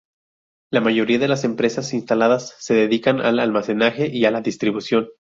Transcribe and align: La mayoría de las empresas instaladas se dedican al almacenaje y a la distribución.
La 0.71 0.81
mayoría 0.81 1.19
de 1.19 1.27
las 1.27 1.43
empresas 1.43 1.93
instaladas 1.93 2.55
se 2.57 2.73
dedican 2.73 3.21
al 3.21 3.37
almacenaje 3.39 4.07
y 4.11 4.25
a 4.25 4.31
la 4.31 4.41
distribución. 4.41 5.09